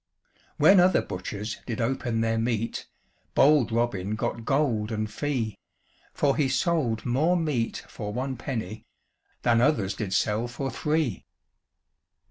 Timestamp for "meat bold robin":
2.39-4.15